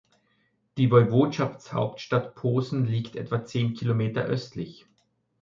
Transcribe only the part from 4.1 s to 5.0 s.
östlich.